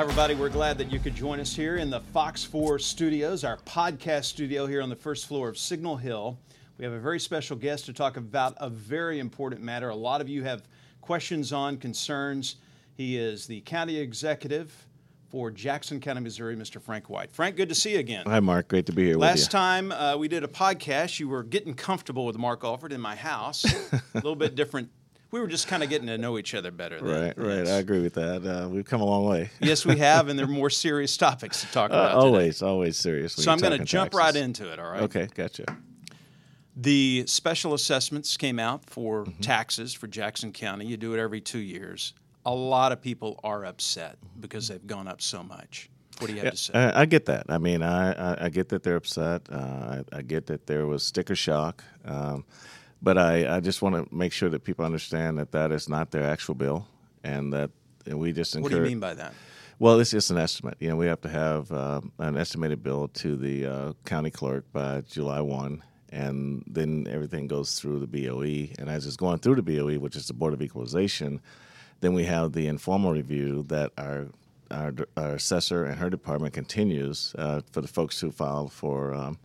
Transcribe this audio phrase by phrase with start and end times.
[0.00, 0.34] Hi, everybody.
[0.34, 4.24] We're glad that you could join us here in the Fox 4 studios, our podcast
[4.24, 6.38] studio here on the first floor of Signal Hill.
[6.78, 9.90] We have a very special guest to talk about a very important matter.
[9.90, 10.62] A lot of you have
[11.02, 12.56] questions on, concerns.
[12.94, 14.86] He is the county executive
[15.28, 16.80] for Jackson County, Missouri, Mr.
[16.80, 17.30] Frank White.
[17.30, 18.24] Frank, good to see you again.
[18.26, 18.68] Hi, Mark.
[18.68, 19.50] Great to be here Last with you.
[19.50, 23.16] time uh, we did a podcast, you were getting comfortable with Mark Alford in my
[23.16, 23.66] house.
[23.92, 24.88] a little bit different.
[25.30, 27.00] We were just kind of getting to know each other better.
[27.00, 27.22] Then.
[27.22, 27.58] Right, right.
[27.58, 27.68] Yes.
[27.70, 28.44] I agree with that.
[28.44, 29.50] Uh, we've come a long way.
[29.60, 32.08] yes, we have, and there are more serious topics to talk Uh, about.
[32.08, 32.26] today.
[32.26, 33.34] always, always serious.
[33.34, 34.18] So I'm going to jump taxes.
[34.18, 35.02] right into it, all right?
[35.02, 35.64] Okay, gotcha.
[36.76, 39.40] The special assessments came out for Mm-hmm.
[39.40, 40.86] taxes for Jackson County.
[40.86, 42.14] You do it every two years.
[42.46, 45.90] A lot of people are upset because they've gone up so much.
[46.18, 46.72] What do you have to say?
[46.74, 47.46] I, I get that.
[47.48, 49.42] I mean, I, I, I get that they're upset.
[49.50, 49.56] Uh,
[50.12, 51.84] I, I get that there was sticker shock.
[52.04, 52.44] Um,
[53.02, 56.10] but I, I just want to make sure that people understand that that is not
[56.10, 56.86] their actual bill
[57.24, 57.70] and that
[58.06, 58.72] we just encourage.
[58.72, 59.34] what do you mean by that?
[59.78, 60.76] Well, it's just an estimate.
[60.78, 64.70] You know, we have to have um, an estimated bill to the uh, county clerk
[64.72, 68.74] by July 1, and then everything goes through the BOE.
[68.78, 71.40] And as it's going through the BOE, which is the Board of Equalization,
[72.00, 74.26] then we have the informal review that our
[74.70, 79.36] our, our assessor and her department continues uh, for the folks who file for um,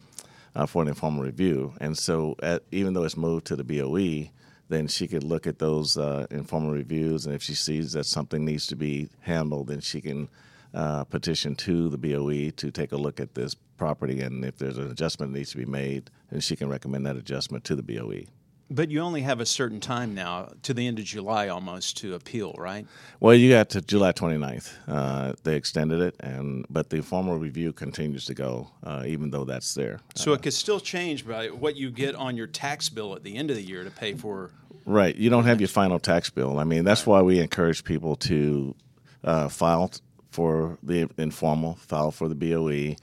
[0.56, 1.74] uh, for an informal review.
[1.80, 4.32] And so, at, even though it's moved to the BOE,
[4.70, 8.44] then she could look at those uh, informal reviews, and if she sees that something
[8.44, 10.28] needs to be handled, then she can
[10.74, 14.78] uh, petition to the BOE to take a look at this property, and if there's
[14.78, 17.84] an adjustment that needs to be made, then she can recommend that adjustment to the
[17.84, 18.24] BOE.
[18.70, 22.16] But you only have a certain time now, to the end of July almost, to
[22.16, 22.88] appeal, right?
[23.20, 24.74] Well, you got to July 29th.
[24.88, 29.46] Uh, they extended it, and but the formal review continues to go, uh, even though
[29.46, 30.00] that's there.
[30.16, 33.36] So it could still change by what you get on your tax bill at the
[33.36, 34.50] end of the year to pay for.
[34.88, 35.16] Right.
[35.16, 36.58] You don't have your final tax bill.
[36.60, 38.76] I mean, that's why we encourage people to
[39.24, 39.92] uh, file
[40.32, 42.96] for the informal, file for the BOE,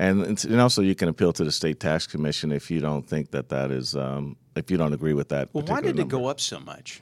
[0.00, 3.30] and and also you can appeal to the state tax commission if you don't think
[3.32, 5.50] that that is um, if you don't agree with that.
[5.52, 7.00] Well, why did it go up so much?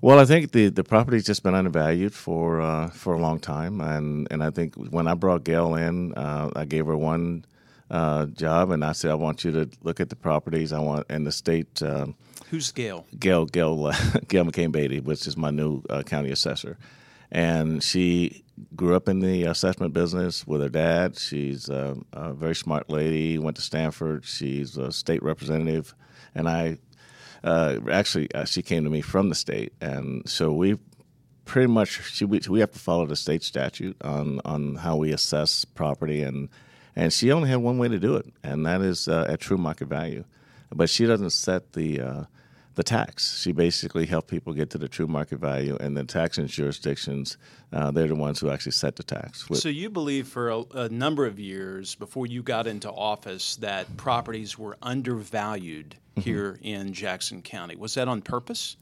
[0.00, 3.80] Well, I think the, the property's just been undervalued for uh, for a long time,
[3.80, 7.44] and, and I think when I brought Gail in, uh, I gave her one
[7.90, 10.72] uh, job, and I said I want you to look at the properties.
[10.72, 11.82] I want and the state.
[11.82, 12.16] Um,
[12.50, 13.06] Who's Gail?
[13.18, 13.96] Gail Gail uh,
[14.28, 16.78] Gail McCann Beatty, which is my new uh, county assessor,
[17.32, 18.44] and she
[18.76, 21.18] grew up in the assessment business with her dad.
[21.18, 23.38] She's uh, a very smart lady.
[23.38, 24.24] Went to Stanford.
[24.24, 25.94] She's a state representative,
[26.34, 26.78] and I
[27.42, 30.78] uh, actually uh, she came to me from the state, and so we
[31.44, 35.12] pretty much she, we, we have to follow the state statute on on how we
[35.12, 36.48] assess property and
[36.94, 39.56] and she only had one way to do it and that is uh, at true
[39.56, 40.24] market value
[40.70, 42.24] but she doesn't set the uh,
[42.74, 46.38] the tax she basically helped people get to the true market value and the tax
[46.38, 47.36] jurisdictions
[47.72, 50.60] uh, they're the ones who actually set the tax With- So you believe for a,
[50.74, 56.20] a number of years before you got into office that properties were undervalued Mm-hmm.
[56.28, 57.74] here in Jackson County.
[57.74, 58.76] Was that on purpose?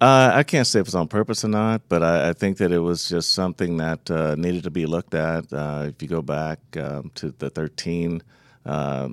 [0.00, 2.72] Uh, I can't say if it's on purpose or not, but I, I think that
[2.72, 5.52] it was just something that uh, needed to be looked at.
[5.52, 8.22] Uh, if you go back um, to the 13
[8.64, 9.10] uh,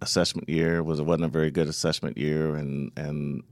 [0.00, 3.42] assessment year, was it wasn't a very good assessment year, and and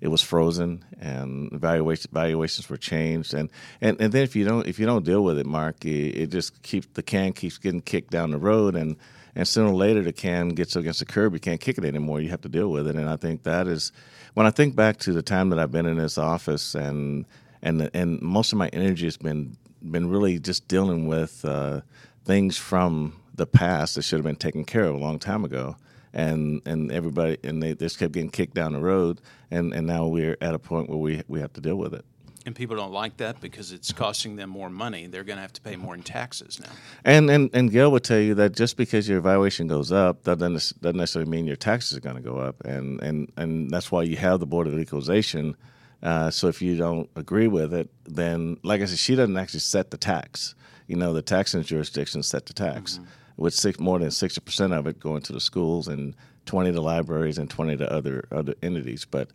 [0.00, 3.48] it was frozen, and valuation valuations were changed, and,
[3.80, 6.30] and, and then if you don't if you don't deal with it, Mark, it, it
[6.30, 8.96] just keeps the can keeps getting kicked down the road, and
[9.36, 11.34] and sooner or later the can gets against the curb.
[11.34, 12.20] You can't kick it anymore.
[12.20, 13.92] You have to deal with it, and I think that is
[14.34, 17.24] when I think back to the time that I've been in this office, and
[17.62, 19.56] and and most of my energy has been
[19.88, 21.80] been really just dealing with uh,
[22.24, 25.76] things from the past that should have been taken care of a long time ago.
[26.14, 29.20] And and everybody and they just kept getting kicked down the road,
[29.50, 32.04] and, and now we're at a point where we we have to deal with it.
[32.44, 35.06] And people don't like that because it's costing them more money.
[35.06, 36.70] They're going to have to pay more in taxes now.
[37.04, 40.38] And and and Gail would tell you that just because your valuation goes up, that
[40.38, 43.92] doesn't doesn't necessarily mean your taxes are going to go up, and and and that's
[43.92, 45.56] why you have the board of equalization.
[46.02, 49.60] Uh, so if you don't agree with it, then like I said, she doesn't actually
[49.60, 50.56] set the tax.
[50.88, 52.98] You know, the taxing jurisdictions set the tax,
[53.42, 56.16] with six more than sixty percent of it going to the schools and
[56.46, 59.06] twenty to libraries and twenty to other other entities.
[59.10, 59.30] But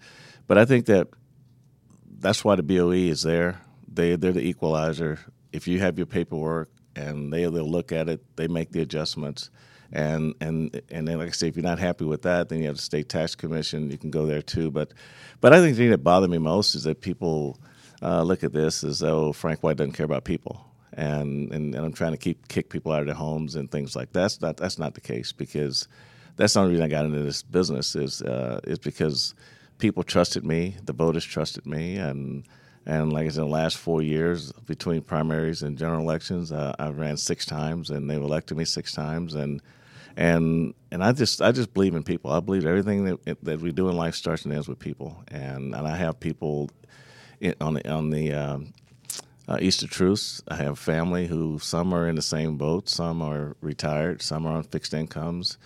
[0.47, 1.09] but I think that
[2.19, 3.61] that's why the BOE is there.
[3.87, 5.19] they they're the equalizer.
[5.53, 9.49] If you have your paperwork and they they'll look at it, they make the adjustments.
[9.91, 12.67] And and and then, like I say, if you're not happy with that, then you
[12.67, 13.91] have the state tax commission.
[13.91, 14.71] You can go there too.
[14.71, 14.93] But
[15.41, 17.59] but I think the thing that bothered me most is that people
[18.01, 21.85] uh, look at this as though Frank White doesn't care about people, and, and and
[21.85, 24.21] I'm trying to keep kick people out of their homes and things like that.
[24.21, 25.87] That's not that's not the case because
[26.37, 29.33] that's the only reason I got into this business is uh, is because
[29.79, 32.43] people trusted me, the voters trusted me, and
[32.85, 36.73] and like I said, in the last four years between primaries and general elections, uh,
[36.79, 39.61] I ran six times, and they've elected me six times, and
[40.15, 42.31] and and I just I just believe in people.
[42.31, 45.75] I believe everything that that we do in life starts and ends with people, and
[45.75, 46.69] and I have people
[47.59, 48.73] on the on the um,
[49.47, 50.43] uh, East of Troost.
[50.47, 54.57] I have family who some are in the same boat, some are retired, some are
[54.57, 55.57] on fixed incomes,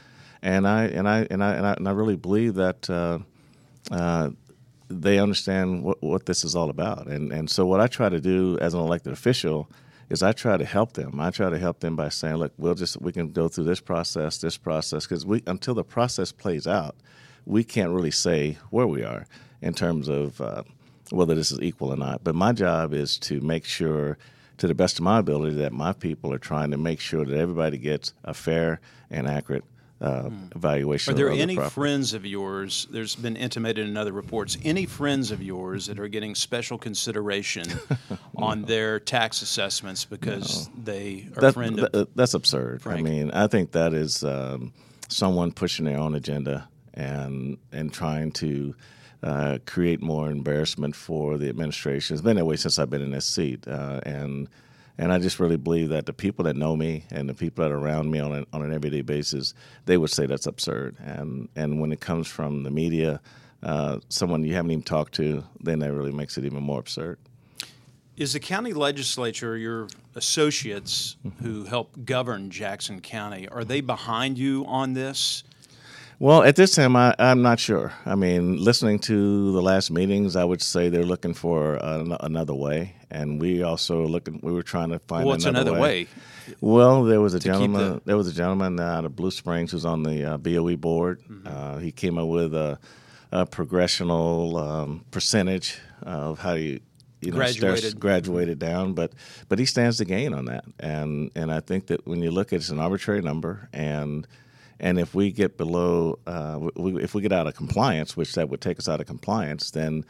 [0.42, 2.90] and I and I and I and I, and I really believe that.
[2.90, 3.20] Uh,
[3.90, 4.30] uh,
[4.90, 8.20] they understand what, what this is all about, and and so what I try to
[8.20, 9.70] do as an elected official
[10.10, 11.20] is I try to help them.
[11.22, 13.80] I try to help them by saying, look, we'll just we can go through this
[13.80, 16.96] process, this process, because we until the process plays out,
[17.46, 19.26] we can't really say where we are
[19.62, 20.64] in terms of uh,
[21.12, 22.24] whether this is equal or not.
[22.24, 24.18] But my job is to make sure,
[24.58, 27.38] to the best of my ability, that my people are trying to make sure that
[27.38, 28.80] everybody gets a fair
[29.10, 29.64] and accurate
[30.02, 30.46] uh, hmm.
[30.56, 31.14] evaluation.
[31.14, 32.88] Are there any the friends of yours?
[32.90, 34.58] There's been intimated in other reports.
[34.64, 37.68] Any friends of yours that are getting special consideration
[38.10, 38.18] no.
[38.36, 40.74] on their tax assessments because no.
[40.86, 42.82] they are that, friend that, That's absurd.
[42.82, 43.00] Frank.
[43.00, 44.74] I mean, I think that is um,
[45.08, 48.76] someone pushing their own agenda and and trying to.
[49.24, 52.16] Uh, create more embarrassment for the administration.
[52.16, 54.48] It's been that way since I've been in this seat, uh, and
[54.98, 57.72] and I just really believe that the people that know me and the people that
[57.72, 59.54] are around me on an, on an everyday basis,
[59.86, 60.96] they would say that's absurd.
[61.06, 63.22] And and when it comes from the media,
[63.62, 67.20] uh, someone you haven't even talked to, then that really makes it even more absurd.
[68.18, 74.66] Is the county legislature, your associates who help govern Jackson County, are they behind you
[74.66, 75.44] on this?
[76.22, 77.94] Well, at this time, I, am not sure.
[78.06, 82.54] I mean, listening to the last meetings, I would say they're looking for an, another
[82.54, 84.40] way, and we also looking.
[84.44, 86.04] We were trying to find What's another, another way.
[86.04, 86.56] way.
[86.62, 87.94] Well, there was a gentleman.
[87.94, 88.02] The...
[88.06, 91.24] There was a gentleman out of Blue Springs who's on the uh, BOE board.
[91.28, 91.48] Mm-hmm.
[91.48, 92.78] Uh, he came up with a,
[93.32, 96.82] a progressional um, percentage of how you
[97.22, 98.00] you know, graduated.
[98.00, 99.14] graduated down, but
[99.50, 102.50] but he stands to gain on that, and and I think that when you look
[102.50, 104.28] at it, it's an arbitrary number, and
[104.82, 108.50] and if we get below, uh, we, if we get out of compliance, which that
[108.50, 110.04] would take us out of compliance, then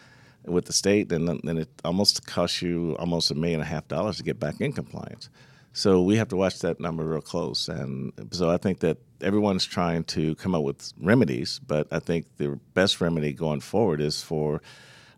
[0.46, 3.88] with the state, then then it almost costs you almost a million and a half
[3.90, 5.30] dollars to get back in compliance.
[5.74, 7.68] So we have to watch that number real close.
[7.70, 12.26] And so I think that everyone's trying to come up with remedies, but I think
[12.38, 14.62] the best remedy going forward is for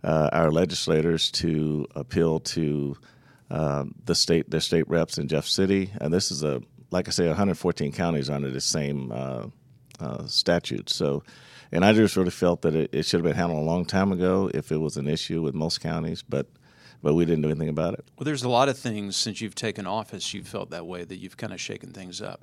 [0.04, 2.96] uh, our legislators to appeal to
[3.50, 5.92] uh, the state, their state reps in Jeff City.
[6.00, 6.62] And this is a
[6.94, 9.48] like I say, 114 counties under the same uh,
[10.00, 10.90] uh, statute.
[10.90, 11.24] So,
[11.72, 14.12] and I just really felt that it, it, should have been handled a long time
[14.12, 16.48] ago if it was an issue with most counties, but
[17.02, 18.06] but we didn't do anything about it.
[18.18, 21.18] Well, there's a lot of things since you've taken office you've felt that way that
[21.18, 22.40] you've kind of shaken things up.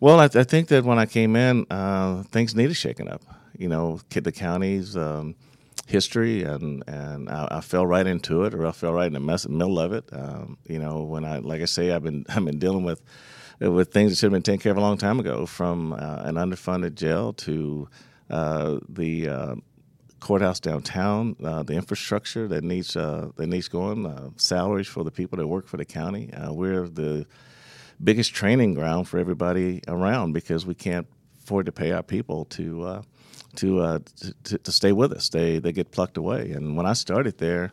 [0.00, 3.22] Well, I, th- I think that when I came in, uh, things needed shaking up.
[3.56, 4.96] You know, the counties.
[4.96, 5.34] Um,
[5.86, 9.20] history, and and I, I, fell right into it, or I fell right in the
[9.20, 10.04] mess, middle of it.
[10.12, 13.00] Um, you know, when I like I say, I've been I've been dealing with
[13.60, 16.22] with things that should have been taken care of a long time ago, from uh,
[16.24, 17.88] an underfunded jail to
[18.30, 19.54] uh, the uh,
[20.20, 25.10] courthouse downtown, uh, the infrastructure that needs uh, that needs going, uh, salaries for the
[25.10, 26.30] people that work for the county.
[26.50, 27.26] we're the
[28.02, 31.06] biggest training ground for everybody around because we can't
[31.42, 33.02] afford to pay our people to
[33.56, 33.98] to, uh,
[34.44, 35.28] to, to stay with us.
[35.28, 36.50] They they get plucked away.
[36.52, 37.72] And when I started there,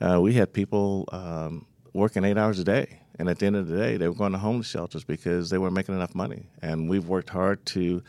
[0.00, 3.00] uh, we had people um, working eight hours a day.
[3.18, 5.58] And at the end of the day, they were going to homeless shelters because they
[5.58, 6.46] weren't making enough money.
[6.60, 8.02] And we've worked hard to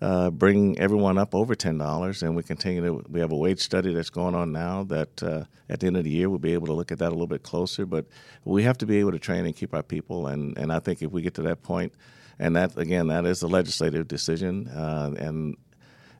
[0.00, 3.04] uh, bring everyone up over ten dollars, and we continue to.
[3.08, 4.84] We have a wage study that's going on now.
[4.84, 7.08] That uh, at the end of the year, we'll be able to look at that
[7.08, 7.84] a little bit closer.
[7.84, 8.06] But
[8.44, 10.28] we have to be able to train and keep our people.
[10.28, 11.92] And and I think if we get to that point,
[12.38, 14.68] and that again, that is a legislative decision.
[14.68, 15.56] Uh, and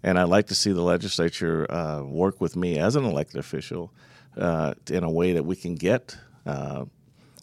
[0.03, 3.93] and I'd like to see the legislature uh, work with me as an elected official
[4.37, 6.17] uh, in a way that we can get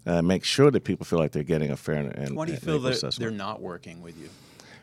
[0.06, 2.58] uh, make sure that people feel like they're getting a fair and why do you
[2.58, 4.30] feel that they're not working with you?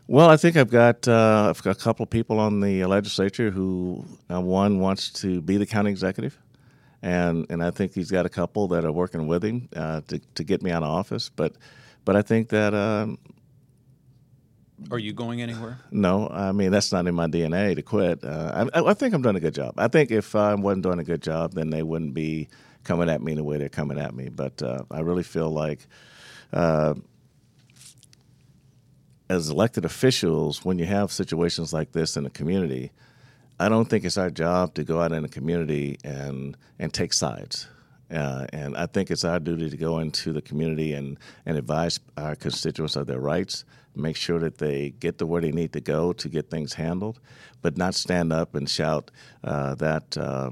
[0.09, 3.51] Well, I think I've got, uh, I've got a couple of people on the legislature
[3.51, 6.37] who uh, one wants to be the county executive,
[7.03, 10.19] and and I think he's got a couple that are working with him uh, to
[10.19, 11.29] to get me out of office.
[11.29, 11.55] But
[12.05, 12.75] but I think that.
[12.75, 13.19] Um,
[14.91, 15.79] are you going anywhere?
[15.93, 18.25] No, I mean that's not in my DNA to quit.
[18.25, 19.75] Uh, I, I think I'm doing a good job.
[19.79, 22.49] I think if I wasn't doing a good job, then they wouldn't be
[22.85, 24.29] coming at me in the way they're coming at me.
[24.29, 25.87] But uh, I really feel like.
[26.53, 26.95] Uh,
[29.31, 32.93] as elected officials, when you have situations like this in the community,
[33.59, 37.15] I don't think it's our job to go out in the community and and take
[37.15, 37.67] sides.
[38.13, 41.99] Uh, and I think it's our duty to go into the community and, and advise
[42.19, 43.65] our constituents of their rights,
[43.97, 47.21] make sure that they get to where they need to go to get things handled,
[47.63, 49.11] but not stand up and shout
[49.45, 50.51] uh, that, uh,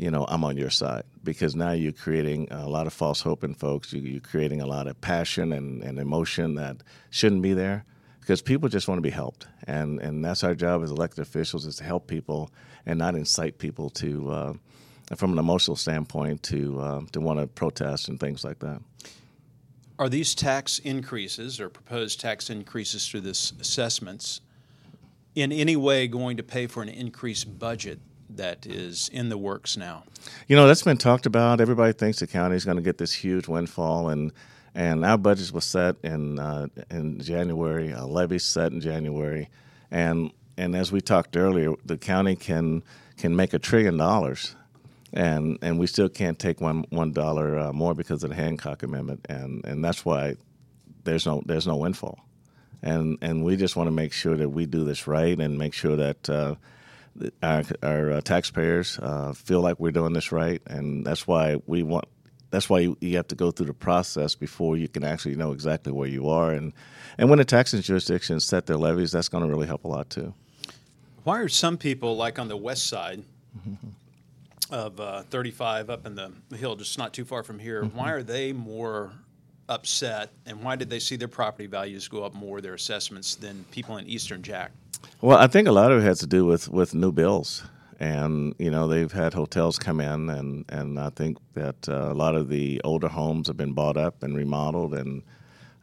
[0.00, 1.02] you know, I'm on your side.
[1.22, 3.92] Because now you're creating a lot of false hope in folks.
[3.92, 6.78] You, are creating a lot of passion and, and emotion that
[7.10, 7.84] shouldn't be there
[8.20, 9.46] because people just want to be helped.
[9.66, 12.50] And, and that's our job as elected officials is to help people
[12.86, 14.52] and not incite people to uh,
[15.16, 18.80] from an emotional standpoint to uh, to want to protest and things like that.
[19.98, 24.40] Are these tax increases or proposed tax increases through this assessments
[25.34, 28.00] in any way going to pay for an increased budget
[28.36, 30.04] that is in the works now?
[30.48, 31.60] You know, that's been talked about.
[31.60, 34.32] Everybody thinks the county is going to get this huge windfall, and
[34.74, 37.90] and our budgets were set in uh, in January.
[37.92, 39.48] A levy set in January,
[39.90, 42.82] and and as we talked earlier, the county can
[43.16, 44.56] can make a trillion dollars
[45.12, 48.82] and and we still can't take one one dollar uh, more because of the Hancock
[48.82, 50.36] Amendment, and and that's why
[51.04, 52.20] there's no there's no windfall,
[52.82, 55.74] and and we just want to make sure that we do this right and make
[55.74, 56.28] sure that.
[56.28, 56.54] Uh,
[57.42, 61.82] our, our uh, taxpayers uh, feel like we're doing this right, and that's why we
[61.82, 62.06] want.
[62.50, 65.52] That's why you, you, have to go through the process before you can actually know
[65.52, 66.72] exactly where you are, and
[67.18, 70.10] and when the taxing jurisdictions set their levies, that's going to really help a lot
[70.10, 70.34] too.
[71.22, 73.22] Why are some people like on the west side
[73.56, 73.88] mm-hmm
[74.70, 77.96] of uh, 35 up in the hill, just not too far from here, mm-hmm.
[77.96, 79.12] why are they more
[79.68, 83.64] upset and why did they see their property values go up more, their assessments, than
[83.70, 84.72] people in Eastern Jack?
[85.20, 87.62] Well, I think a lot of it has to do with, with new bills.
[87.98, 92.14] And, you know, they've had hotels come in, and, and I think that uh, a
[92.14, 95.22] lot of the older homes have been bought up and remodeled, and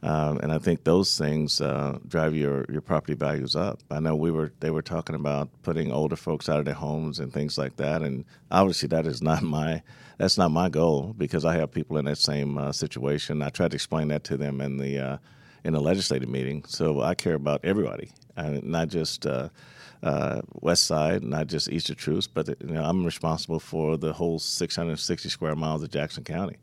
[0.02, 3.80] um, and I think those things uh, drive your, your property values up.
[3.90, 7.18] I know we were they were talking about putting older folks out of their homes
[7.18, 9.82] and things like that, and obviously that is not my
[10.16, 13.42] that's not my goal because I have people in that same uh, situation.
[13.42, 15.16] I tried to explain that to them in the uh,
[15.64, 16.64] in a legislative meeting.
[16.66, 19.26] So I care about everybody, not just.
[19.26, 19.48] Uh,
[20.00, 24.12] uh, West Side, not just East of Troost, but you know, I'm responsible for the
[24.12, 26.56] whole 660 square miles of Jackson County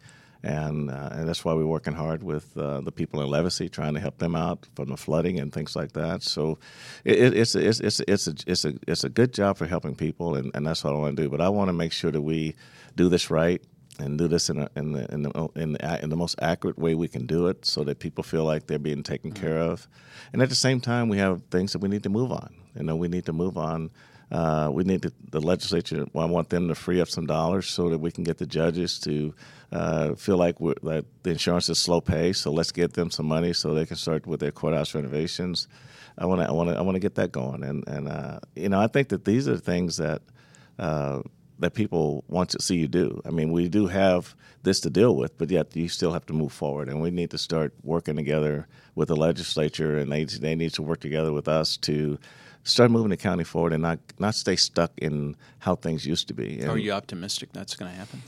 [0.46, 3.96] and, uh, and that's why we're working hard with uh, the people in Levasy, trying
[3.96, 6.22] to help them out from the flooding and things like that.
[6.22, 6.60] So
[7.04, 10.36] it, it's, it's, it's, it's, a, it's, a, it's a good job for helping people,
[10.36, 11.30] and, and that's what I want to do.
[11.30, 12.56] But I want to make sure that we
[12.96, 13.60] do this right
[14.00, 16.78] and do this in, a, in, the, in, the, in, the, in the most accurate
[16.78, 19.44] way we can do it so that people feel like they're being taken mm-hmm.
[19.44, 19.88] care of.
[20.34, 22.54] And at the same time, we have things that we need to move on.
[22.76, 23.92] You know, we need to move on
[24.32, 26.06] uh, we need to, the legislature.
[26.16, 29.00] I want them to free up some dollars so that we can get the judges
[29.02, 29.34] to
[29.72, 32.34] uh, feel like that the insurance is slow pay.
[32.34, 35.68] So let's get them some money so they can start with their courthouse renovations.
[36.18, 36.48] I want to.
[36.48, 36.78] I want to.
[36.78, 37.64] I want to get that going.
[37.64, 40.22] And and uh, you know, I think that these are things that
[40.80, 41.22] uh,
[41.60, 43.22] that people want to see you do.
[43.26, 46.34] I mean, we do have this to deal with, but yet you still have to
[46.34, 50.56] move forward, and we need to start working together with the legislature, and they they
[50.56, 52.18] need to work together with us to
[52.64, 56.34] start moving the county forward and not not stay stuck in how things used to
[56.34, 56.60] be.
[56.60, 58.22] And, Are you optimistic that's going to happen?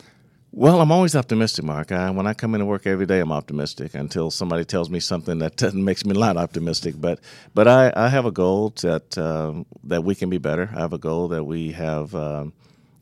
[0.52, 1.92] Well, I'm always optimistic, Mark.
[1.92, 5.40] I, when I come into work every day, I'm optimistic until somebody tells me something
[5.40, 6.96] that makes me not optimistic.
[6.98, 7.20] But
[7.54, 10.70] but I, I have a goal that um, that we can be better.
[10.74, 12.54] I have a goal that we have um,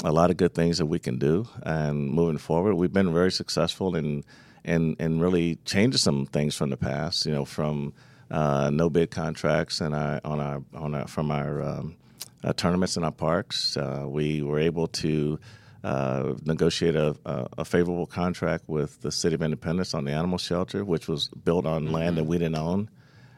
[0.04, 1.48] a lot of good things that we can do.
[1.64, 4.24] And moving forward, we've been very successful in
[4.64, 7.26] in in really changing some things from the past.
[7.26, 7.94] You know, from
[8.32, 11.96] uh, no bid contracts and our, on our on our from our um,
[12.44, 13.78] uh, tournaments in our parks.
[13.78, 15.40] Uh, we were able to
[15.84, 20.84] uh, negotiate a, a, favorable contract with the City of Independence on the animal shelter,
[20.84, 21.94] which was built on mm-hmm.
[21.94, 22.90] land that we didn't own.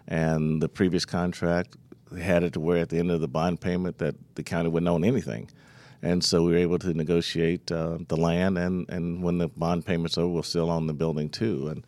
[0.07, 1.75] And the previous contract
[2.17, 4.87] had it to where at the end of the bond payment that the county wouldn't
[4.87, 5.49] own anything.
[6.03, 9.85] And so we were able to negotiate uh, the land, and, and when the bond
[9.85, 11.69] payment's over, we'll still own the building too.
[11.69, 11.83] And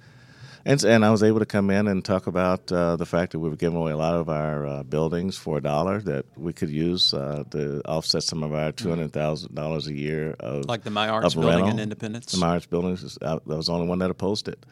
[0.66, 3.40] and, and I was able to come in and talk about uh, the fact that
[3.40, 6.52] we were giving away a lot of our uh, buildings for a dollar that we
[6.54, 10.66] could use uh, to offset some of our two hundred thousand dollars a year of
[10.66, 11.70] like the My Arts building rental.
[11.70, 12.32] in Independence.
[12.34, 14.66] The My Arts building was, uh, that was the only one that opposed it,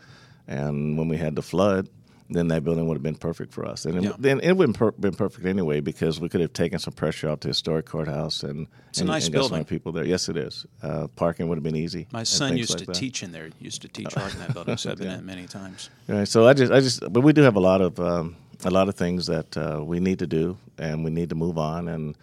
[0.47, 1.87] and when we had the flood,
[2.29, 3.85] then that building would have been perfect for us.
[3.85, 4.09] And yeah.
[4.09, 7.29] it, then it wouldn't per- been perfect anyway because we could have taken some pressure
[7.29, 9.63] off the historic courthouse and it's and, a nice and building.
[9.63, 10.03] people there.
[10.03, 10.65] Yes, it is.
[10.81, 12.07] Uh, parking would have been easy.
[12.11, 12.95] My son used like to that.
[12.95, 13.49] teach in there.
[13.59, 14.77] Used to teach art in that building.
[14.77, 15.17] So I've been yeah.
[15.19, 15.89] in many times.
[16.07, 16.27] Right.
[16.27, 18.89] So I just, I just, but we do have a lot of, um, a lot
[18.89, 22.15] of things that uh, we need to do, and we need to move on and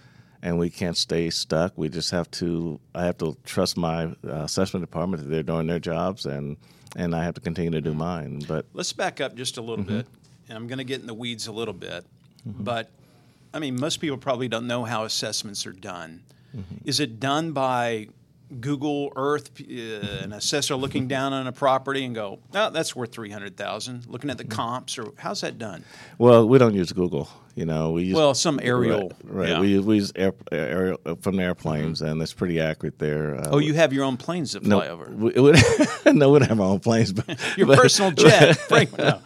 [0.42, 1.72] and we can't stay stuck.
[1.76, 2.78] We just have to.
[2.94, 6.58] I have to trust my uh, assessment department that they're doing their jobs, and
[6.96, 8.42] and I have to continue to do mine.
[8.46, 9.98] But let's back up just a little mm-hmm.
[9.98, 10.06] bit,
[10.48, 12.04] and I'm going to get in the weeds a little bit.
[12.48, 12.64] Mm-hmm.
[12.64, 12.90] But
[13.52, 16.22] I mean, most people probably don't know how assessments are done.
[16.56, 16.88] Mm-hmm.
[16.88, 18.08] Is it done by
[18.60, 23.12] Google Earth, uh, an assessor looking down on a property and go, "Oh, that's worth
[23.12, 24.06] three hundred thousand.
[24.06, 24.52] Looking at the mm-hmm.
[24.52, 25.84] comps, or how's that done?
[26.18, 27.28] Well, we don't use Google.
[27.54, 29.12] You know, we use well some aerial.
[29.22, 29.48] Right, right.
[29.50, 29.60] Yeah.
[29.60, 32.10] we use we use air, aerial uh, from airplanes, mm-hmm.
[32.10, 33.36] and it's pretty accurate there.
[33.36, 35.10] Uh, oh, you have your own planes that fly no, over?
[35.10, 35.52] We, we,
[36.12, 38.58] no, we don't have our own planes, but your but, personal jet.
[38.98, 39.20] no.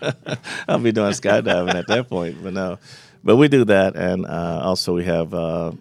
[0.69, 2.79] I'll be doing skydiving at that point, but no
[3.25, 5.73] but we do that, and uh, also we have uh,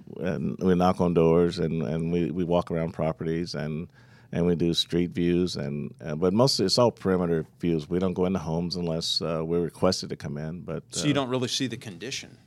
[0.60, 3.88] we knock on doors and, and we, we walk around properties and
[4.32, 7.90] and we do street views and uh, but mostly it's all perimeter views.
[7.90, 10.62] We don't go into homes unless uh, we're requested to come in.
[10.62, 12.38] But so you uh, don't really see the condition.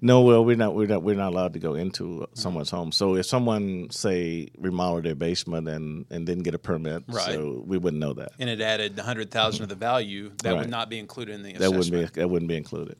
[0.00, 2.92] No, well, we're not we're not we're not allowed to go into someone's home.
[2.92, 7.34] So if someone say remodeled their basement and and didn't get a permit, right.
[7.34, 8.32] so we wouldn't know that.
[8.38, 10.60] And it added 100,000 of the value that right.
[10.60, 11.72] would not be included in the assessment.
[11.72, 12.96] That wouldn't be that wouldn't be included.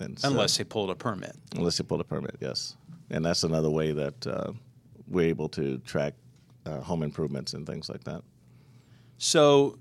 [0.00, 1.34] And unless so, they pulled a permit.
[1.56, 2.76] Unless they pulled a permit, yes.
[3.10, 4.52] And that's another way that uh,
[5.08, 6.14] we're able to track
[6.68, 8.22] uh, home improvements and things like that.
[9.16, 9.78] So,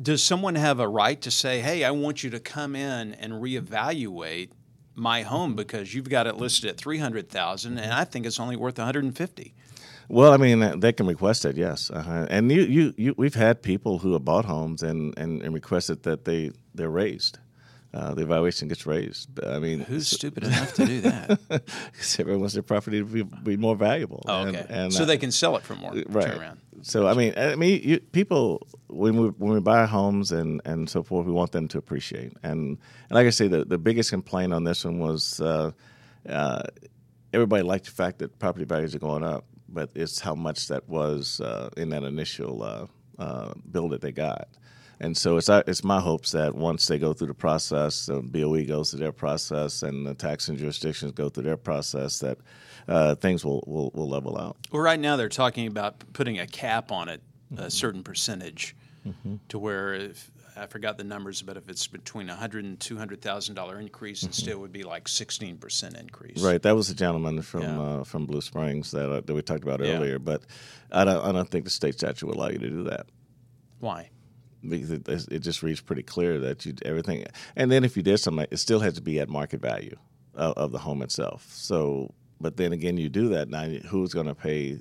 [0.00, 3.34] does someone have a right to say, "Hey, I want you to come in and
[3.34, 4.50] reevaluate
[4.94, 8.40] my home because you've got it listed at three hundred thousand, and I think it's
[8.40, 9.54] only worth one hundred and fifty?
[10.08, 11.88] Well, I mean, they can request it, yes.
[11.88, 12.26] Uh-huh.
[12.28, 16.02] And you, you, you, we've had people who have bought homes and, and, and requested
[16.02, 17.38] that they they're raised
[17.92, 19.28] uh, the evaluation gets raised.
[19.44, 21.40] I mean, who's stupid enough to do that?
[21.92, 24.22] Because everyone wants their property to be, be more valuable.
[24.26, 24.60] Oh, okay.
[24.60, 25.92] And, and so uh, they can sell it for more.
[25.92, 26.26] Right.
[26.26, 26.58] Turnaround.
[26.82, 30.88] So I mean, I mean, you, people when we when we buy homes and, and
[30.88, 32.32] so forth, we want them to appreciate.
[32.42, 32.78] And,
[33.08, 35.72] and like I say, the, the biggest complaint on this one was uh,
[36.28, 36.62] uh,
[37.32, 40.88] everybody liked the fact that property values are going up, but it's how much that
[40.88, 42.62] was uh, in that initial
[43.18, 44.48] uh, bill that they got.
[45.00, 48.64] And so it's it's my hopes that once they go through the process, the BOE
[48.64, 52.38] goes through their process, and the taxing jurisdictions go through their process, that
[52.86, 54.58] uh, things will, will, will level out.
[54.70, 57.62] Well, right now they're talking about putting a cap on it, mm-hmm.
[57.62, 59.36] a certain percentage, mm-hmm.
[59.48, 62.98] to where if I forgot the numbers, but if it's between a hundred and two
[62.98, 64.28] hundred thousand dollar increase, mm-hmm.
[64.28, 66.42] it still would be like sixteen percent increase.
[66.42, 66.60] Right.
[66.60, 67.80] That was the gentleman from yeah.
[67.80, 69.92] uh, from Blue Springs that uh, that we talked about yeah.
[69.92, 70.18] earlier.
[70.18, 70.42] But
[70.92, 73.06] I don't I don't think the state statute would allow you to do that.
[73.78, 74.10] Why?
[74.66, 77.24] Because it, it, just reads pretty clear that you everything.
[77.56, 79.96] And then if you did something, it still has to be at market value
[80.34, 81.48] of, of the home itself.
[81.52, 83.64] So, but then again, you do that now.
[83.64, 84.80] Who's going to pay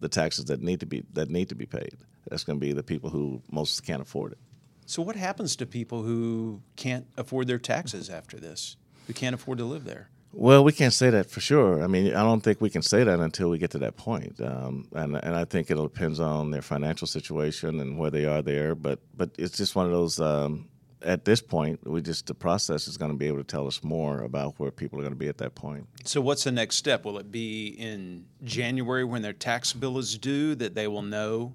[0.00, 1.96] the taxes that need to be that need to be paid?
[2.28, 4.38] That's going to be the people who most can't afford it.
[4.86, 8.76] So, what happens to people who can't afford their taxes after this?
[9.06, 10.10] Who can't afford to live there?
[10.36, 11.82] Well, we can't say that for sure.
[11.82, 14.40] I mean, I don't think we can say that until we get to that point.
[14.40, 18.42] Um, and and I think it depends on their financial situation and where they are
[18.42, 18.74] there.
[18.74, 20.20] But but it's just one of those.
[20.20, 20.68] Um,
[21.02, 23.84] at this point, we just the process is going to be able to tell us
[23.84, 25.86] more about where people are going to be at that point.
[26.04, 27.04] So, what's the next step?
[27.04, 31.52] Will it be in January when their tax bill is due that they will know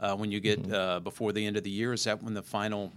[0.00, 0.74] uh, when you get mm-hmm.
[0.74, 1.92] uh, before the end of the year?
[1.92, 2.92] Is that when the final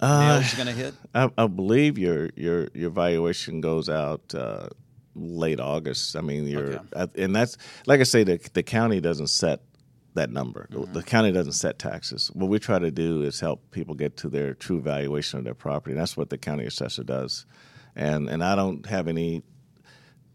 [0.00, 0.94] uh, going to hit?
[1.14, 4.68] I, I, believe your your your valuation goes out uh,
[5.14, 6.16] late August.
[6.16, 7.22] I mean, you're okay.
[7.22, 9.60] and that's like I say, the the county doesn't set
[10.14, 10.68] that number.
[10.70, 10.92] Mm-hmm.
[10.92, 12.30] The county doesn't set taxes.
[12.34, 15.54] What we try to do is help people get to their true valuation of their
[15.54, 17.46] property, and that's what the county assessor does.
[17.94, 19.42] And and I don't have any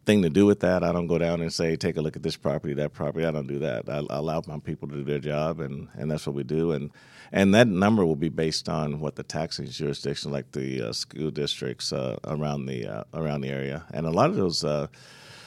[0.06, 0.84] thing to do with that.
[0.84, 3.26] I don't go down and say, take a look at this property, that property.
[3.26, 3.90] I don't do that.
[3.90, 6.72] I, I, allow my people to do their job, and, and that's what we do.
[6.72, 6.92] And
[7.32, 11.32] and that number will be based on what the taxing jurisdiction, like the uh, school
[11.32, 14.88] districts uh, around the uh, around the area, and a lot of those uh,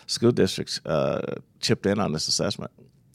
[0.06, 2.70] school districts uh, chipped in on this assessment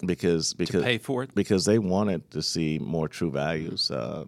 [0.05, 4.25] because because to pay for it because they wanted to see more true values uh,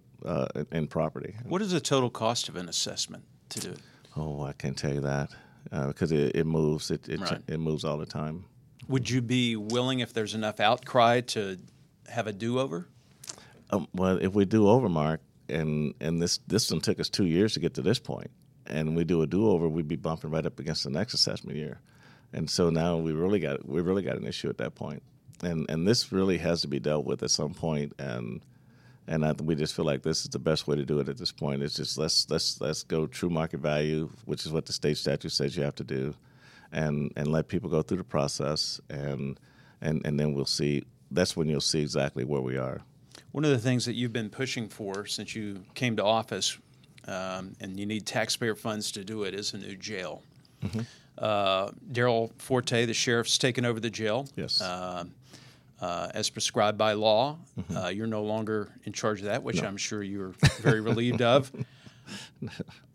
[0.72, 1.34] in property.
[1.44, 3.80] What is the total cost of an assessment to do it?
[4.16, 5.30] Oh, I can't tell you that
[5.72, 6.90] uh, because it, it, moves.
[6.90, 7.42] It it, right.
[7.46, 8.44] it moves all the time.
[8.88, 11.58] Would you be willing, if there's enough outcry, to
[12.08, 12.86] have a do-over?
[13.70, 17.54] Um, well, if we do Overmark, and and this this one took us two years
[17.54, 18.30] to get to this point,
[18.66, 21.80] and we do a do-over, we'd be bumping right up against the next assessment year,
[22.32, 25.02] and so now we really got we really got an issue at that point,
[25.42, 28.44] and and this really has to be dealt with at some point, and
[29.08, 31.16] and I, we just feel like this is the best way to do it at
[31.16, 31.62] this point.
[31.62, 35.32] It's just let's let's let's go true market value, which is what the state statute
[35.32, 36.14] says you have to do,
[36.72, 39.38] and and let people go through the process, and
[39.80, 40.84] and and then we'll see.
[41.10, 42.80] That's when you'll see exactly where we are.
[43.36, 46.56] One of the things that you've been pushing for since you came to office,
[47.06, 50.22] um, and you need taxpayer funds to do it, is a new jail.
[50.64, 50.80] Mm-hmm.
[51.18, 54.26] Uh, Darryl Forte, the sheriff's taken over the jail.
[54.36, 54.62] Yes.
[54.62, 55.04] Uh,
[55.82, 57.36] uh, as prescribed by law.
[57.76, 61.52] Uh, you're no longer in charge of that, which I'm sure you're very relieved of.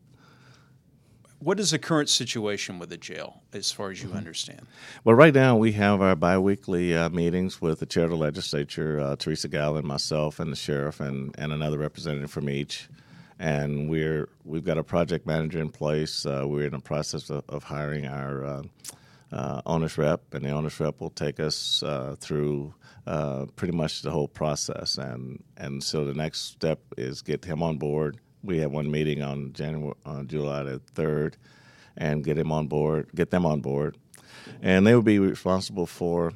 [1.41, 4.62] What is the current situation with the jail, as far as you understand?
[5.04, 8.99] Well, right now we have our biweekly uh, meetings with the chair of the legislature,
[8.99, 12.89] uh, Theresa Galvin, myself, and the sheriff, and, and another representative from each.
[13.39, 16.27] And we're we've got a project manager in place.
[16.27, 18.63] Uh, we're in the process of, of hiring our uh,
[19.32, 22.71] uh, owner's rep, and the owner's rep will take us uh, through
[23.08, 24.99] uh, pretty much the whole process.
[24.99, 28.19] And and so the next step is get him on board.
[28.43, 31.38] We have one meeting on January on July the third,
[31.97, 33.97] and get him on board, get them on board,
[34.62, 36.34] and they will be responsible for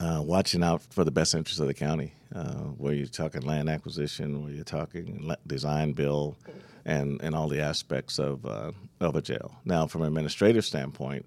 [0.00, 2.12] uh, watching out for the best interests of the county.
[2.34, 6.36] Uh, where you're talking land acquisition, where you're talking design bill,
[6.84, 9.56] and and all the aspects of uh, of a jail.
[9.64, 11.24] Now, from an administrative standpoint,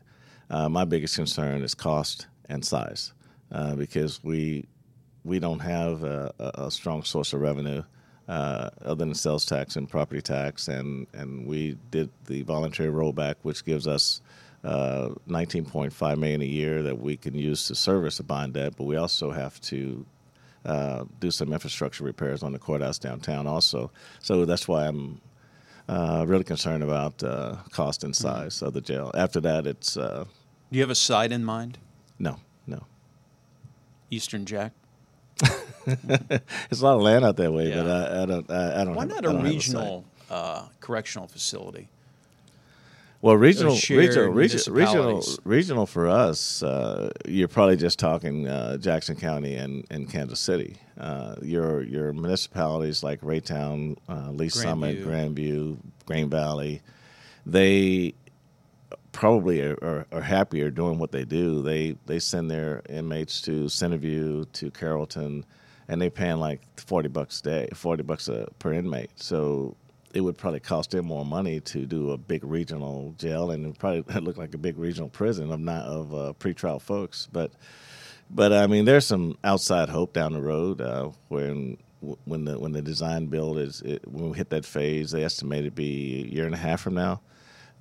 [0.51, 3.13] uh, my biggest concern is cost and size,
[3.51, 4.65] uh, because we
[5.23, 7.81] we don't have a, a strong source of revenue
[8.31, 13.35] uh, other than sales tax and property tax, and and we did the voluntary rollback,
[13.41, 14.21] which gives us
[14.63, 18.85] uh, 19.5 million a year that we can use to service the bond debt, but
[18.85, 20.05] we also have to
[20.63, 23.91] uh, do some infrastructure repairs on the courthouse downtown also.
[24.21, 25.19] So that's why I'm
[25.89, 29.11] uh, really concerned about uh, cost and size of the jail.
[29.13, 30.23] After that, it's uh,
[30.71, 31.79] Do you have a site in mind?
[32.17, 32.85] no, no.
[34.09, 34.71] Eastern Jack?
[36.69, 37.84] It's a lot of land out that way, Yeah.
[37.84, 38.51] but I, I don't.
[38.51, 38.95] I, I don't.
[38.95, 41.88] Why have, not a regional uh, correctional facility?
[43.23, 49.15] Well, regional, regional, regional, regional, regional for us, uh, you're probably just talking uh, Jackson
[49.15, 50.77] County and, and Kansas City.
[50.99, 55.77] Uh, your your municipalities like Raytown, uh, Lee Summit, Grandview,
[56.08, 56.82] Grain Valley,
[57.45, 58.15] they
[59.12, 61.62] probably are, are, are happier doing what they do.
[61.62, 65.45] They they send their inmates to Centerview, to Carrollton,
[65.88, 69.12] and they paying like forty bucks a day, forty bucks a, per inmate.
[69.15, 69.76] So
[70.13, 73.80] it would probably cost them more money to do a big regional jail, and it
[73.80, 77.28] probably look like a big regional prison of not of uh, pretrial folks.
[77.32, 77.52] But
[78.30, 81.78] but I mean, there's some outside hope down the road uh, when
[82.26, 85.12] when the when the design build is it, when we hit that phase.
[85.12, 87.21] They estimate it be a year and a half from now.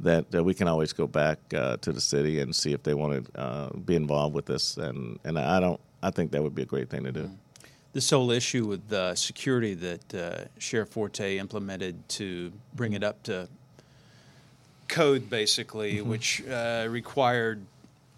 [0.02, 2.94] That uh, we can always go back uh, to the city and see if they
[2.94, 5.80] want to uh, be involved with this, and and I don't.
[6.02, 7.30] I think that would be a great thing to do.
[7.92, 13.22] This whole issue with uh, security that uh, Sheriff Forte implemented to bring it up
[13.24, 13.48] to
[14.88, 16.08] code, basically, Mm-hmm.
[16.10, 17.60] which uh, required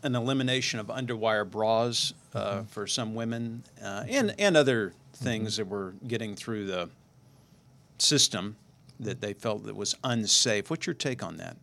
[0.04, 2.66] an elimination of underwire bras uh, Mm-hmm.
[2.66, 6.88] for some women uh, and, and other things that were getting through the
[7.98, 8.56] system
[9.00, 10.70] that they felt that was unsafe.
[10.70, 11.56] What's your take on that?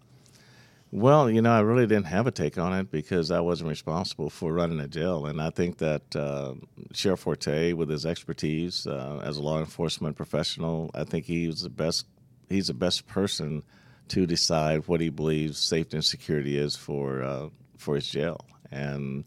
[0.92, 4.32] Well, you know, I really didn't have a take on it because I wasn't responsible
[4.32, 6.56] for running a jail, and I think that uh,
[6.94, 11.62] Sheriff Forte, with his expertise uh, as a law enforcement professional, I think he was
[11.62, 12.08] the best.
[12.50, 13.62] He's the best person
[14.08, 19.26] to decide what he believes safety and security is for uh, for his jail, and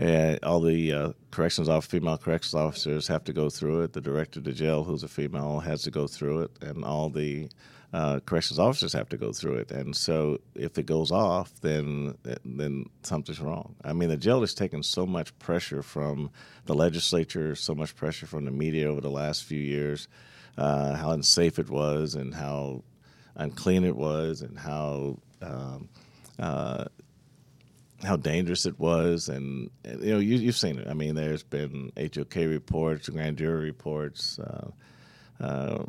[0.00, 3.92] uh, all the uh, corrections off female corrections officers have to go through it.
[3.92, 7.08] The director of the jail, who's a female, has to go through it, and all
[7.08, 7.50] the
[7.92, 9.70] uh, corrections officers have to go through it.
[9.70, 13.74] And so, if it goes off, then then something's wrong.
[13.84, 16.30] I mean, the jail has taken so much pressure from
[16.66, 20.08] the legislature, so much pressure from the media over the last few years,
[20.56, 22.82] uh, how unsafe it was, and how
[23.36, 25.88] unclean it was, and how um,
[26.38, 26.84] uh,
[28.02, 30.88] how dangerous it was, and, and, you know you, you've seen it.
[30.88, 35.84] I mean, there's been HOK reports, grand jury reports, uh,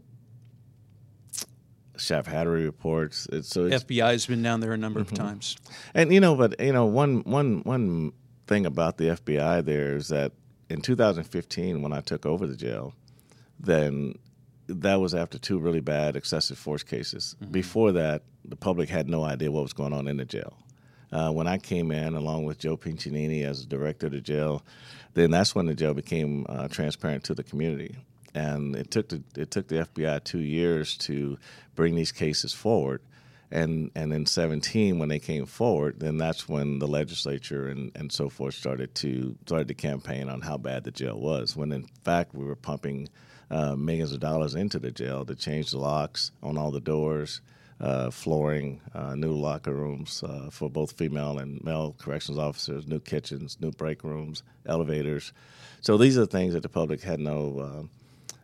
[1.98, 3.28] Shive-Hattery reports.
[3.32, 5.14] It's, so it's, FBI's been down there a number Mm-hmm.
[5.14, 5.58] of times.
[5.94, 8.14] and you know, but you know, one one one
[8.48, 10.32] thing about the FBI there is that
[10.70, 12.94] in 2015, when I took over the jail,
[13.60, 14.16] then
[14.68, 17.36] that was after two really bad excessive force cases.
[17.52, 20.58] Before that, the public had no idea what was going on in the jail.
[21.12, 24.66] Uh, when I came in, along with Joe Piccinini as director of the jail,
[25.14, 27.96] then that's when the jail became uh, transparent to the community.
[28.34, 31.38] And it took the, it took the FBI two years to
[31.76, 33.02] bring these cases forward.
[33.52, 38.12] And and in 17, when they came forward, then that's when the legislature and, and
[38.12, 41.56] so forth started to started to campaign on how bad the jail was.
[41.56, 43.10] When in fact we were pumping
[43.52, 47.42] uh, millions of dollars into the jail to change the locks on all the doors,
[47.80, 53.00] uh, flooring, uh, new locker rooms uh, for both female and male corrections officers, new
[53.00, 55.32] kitchens, new break rooms, elevators.
[55.82, 57.88] So these are things that the public had no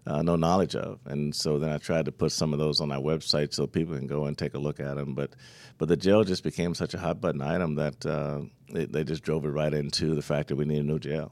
[0.05, 0.99] uh, no knowledge of.
[1.05, 3.95] And so then I tried to put some of those on our website so people
[3.95, 5.13] can go and take a look at them.
[5.13, 5.31] But
[5.77, 9.23] but the jail just became such a hot button item that uh, they, they just
[9.23, 11.31] drove it right into the fact that we need a new jail.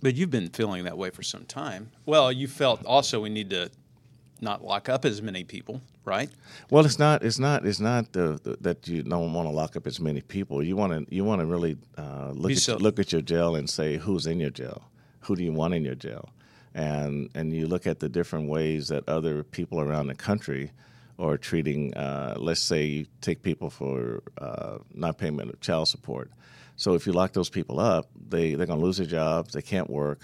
[0.00, 1.90] But you've been feeling that way for some time.
[2.06, 3.70] Well, you felt also we need to
[4.40, 6.28] not lock up as many people, right?
[6.70, 7.22] Well, it's not.
[7.22, 7.64] It's not.
[7.64, 10.62] It's not the, the, that you don't want to lock up as many people.
[10.62, 11.14] You want to.
[11.14, 14.26] You want to really uh, look at so, look at your jail and say who's
[14.26, 14.82] in your jail.
[15.20, 16.28] Who do you want in your jail?
[16.74, 20.70] And and you look at the different ways that other people around the country
[21.18, 21.94] are treating.
[21.94, 26.30] Uh, let's say you take people for uh, not payment of child support.
[26.76, 29.52] So if you lock those people up, they they're going to lose their jobs.
[29.52, 30.20] They can't work.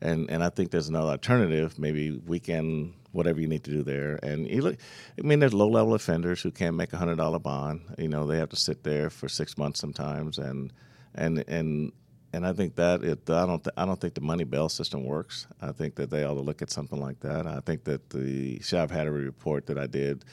[0.00, 1.78] And and I think there's another alternative.
[1.78, 4.18] Maybe weekend whatever you need to do there.
[4.22, 4.76] And you look,
[5.18, 7.82] I mean, there's low level offenders who can't make a hundred dollar bond.
[7.98, 10.72] You know, they have to sit there for six months sometimes, and
[11.14, 11.92] and and
[12.32, 13.28] and I think that it.
[13.28, 13.62] I don't.
[13.62, 15.46] Th- I don't think the money bail system works.
[15.60, 17.46] I think that they ought to look at something like that.
[17.46, 20.24] I think that the Shive-Hattery report that I did,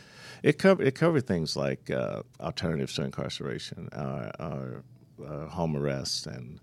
[0.42, 6.60] it covered it covered things like uh, alternatives to incarceration, uh, uh, home arrest, and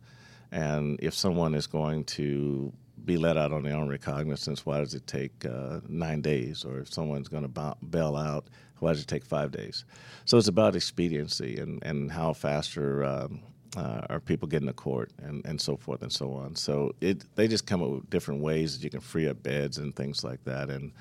[0.51, 2.72] and if someone is going to
[3.05, 6.64] be let out on their own recognizance, why does it take uh, nine days?
[6.64, 9.85] Or if someone's going to bail out, why does it take five days?
[10.25, 13.05] So it's about expediency and, and how faster.
[13.05, 13.42] um,
[13.77, 16.55] uh, are people getting to court and, and so forth and so on.
[16.57, 19.79] So it they just come up with different ways that you can free up beds
[19.79, 20.71] and things like that.
[20.71, 20.93] And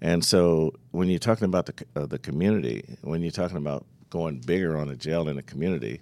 [0.00, 4.40] and so when you're talking about the uh, the community, when you're talking about going
[4.40, 6.00] bigger on a jail in a community,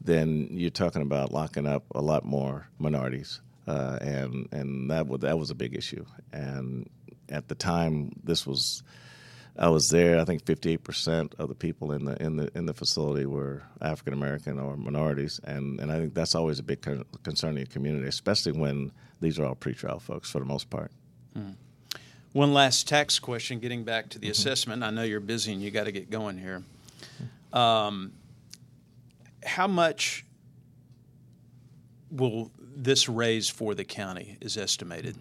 [0.00, 5.20] then you're talking about locking up a lot more minorities uh, and and that was
[5.20, 6.04] that was a big issue.
[6.32, 6.88] And
[7.28, 8.82] at the time, this was
[9.58, 10.18] I was there.
[10.18, 13.62] I think 58 percent of the people in the in the in the facility were
[13.80, 16.80] African American or minorities, and and I think that's always a big
[17.22, 20.90] concern in the community, especially when these are all pretrial folks for the most part.
[21.34, 21.50] Hmm.
[22.32, 24.32] One last tax question, getting back to the mm-hmm.
[24.32, 24.82] assessment.
[24.82, 26.62] I know you're busy and you got to get going here.
[27.52, 28.12] Um,
[29.44, 30.24] how much
[32.10, 35.16] will this raise for the county is estimated?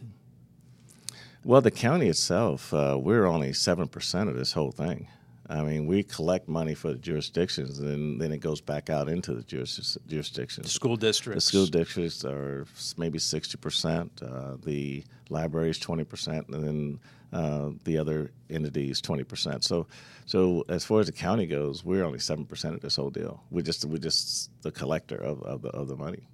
[1.43, 5.07] Well, the county itself, uh, we're only 7% of this whole thing.
[5.49, 9.33] I mean, we collect money for the jurisdictions, and then it goes back out into
[9.33, 10.71] the juris- jurisdictions.
[10.71, 11.45] School districts.
[11.45, 16.99] The school districts are maybe 60%, uh, the libraries 20%, and then
[17.33, 19.63] uh, the other entities 20%.
[19.63, 19.87] So,
[20.25, 23.43] so as far as the county goes, we're only 7% of this whole deal.
[23.49, 26.27] We're just we're just the collector of, of the of the money.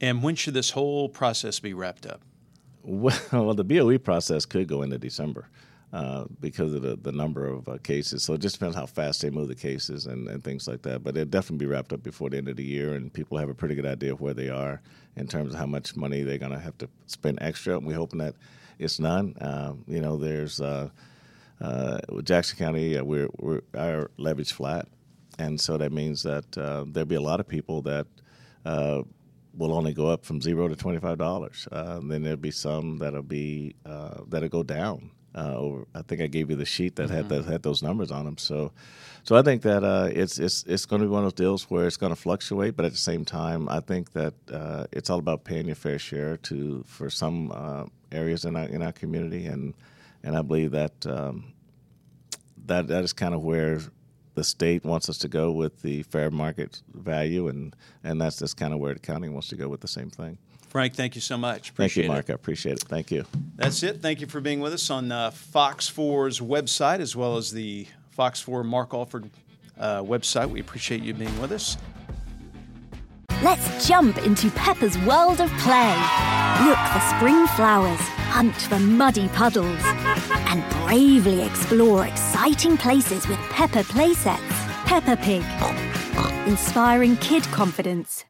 [0.00, 2.20] And when should this whole process be wrapped up?
[3.32, 5.48] Well, the BOE process could go into December
[5.92, 8.22] uh, because of the, the number of uh, cases.
[8.22, 11.02] So it just depends how fast they move the cases and, and things like that.
[11.02, 13.48] But it'll definitely be wrapped up before the end of the year, and people have
[13.48, 14.80] a pretty good idea of where they are
[15.16, 17.76] in terms of how much money they're going to have to spend extra.
[17.76, 18.34] And we're hoping that
[18.78, 19.36] it's none.
[19.40, 20.90] Uh, you know, there's uh,
[21.60, 24.86] uh, Jackson County, uh, we're, we're, our leverage flat.
[25.38, 28.06] And so that means that there'll be a lot of people that
[29.56, 31.66] will only go up from zero to twenty five dollars.
[31.72, 35.10] Uh, then there'll be some that'll be uh, that'll go down.
[35.34, 37.16] Uh, over, I think I gave you the sheet that mm-hmm.
[37.16, 38.38] had that had those numbers on them.
[38.38, 38.72] So,
[39.22, 41.70] so I think that uh, it's it's it's going to be one of those deals
[41.70, 45.10] where it's going to fluctuate, but at the same time, I think that uh, it's
[45.10, 48.92] all about paying your fair share to for some uh, areas in our in our
[48.92, 49.74] community, and
[50.22, 51.52] and I believe that um,
[52.64, 53.80] that that is kind of where
[54.36, 58.56] the state wants us to go with the fair market value, and, and that's just
[58.56, 60.38] kind of where the county wants to go with the same thing.
[60.68, 61.70] Frank, thank you so much.
[61.70, 62.28] Appreciate thank you, Mark.
[62.28, 62.32] It.
[62.32, 62.82] I appreciate it.
[62.82, 63.24] Thank you.
[63.56, 64.02] That's it.
[64.02, 67.86] Thank you for being with us on uh, Fox 4's website as well as the
[68.10, 69.30] Fox 4 Mark Alford
[69.78, 70.50] uh, website.
[70.50, 71.78] We appreciate you being with us.
[73.42, 75.96] Let's jump into Peppa's world of play.
[76.64, 79.82] Look for spring flowers, hunt for muddy puddles,
[80.46, 84.40] and bravely explore exciting places with Peppa playsets.
[84.86, 85.44] Peppa Pig,
[86.46, 88.24] inspiring kid confidence.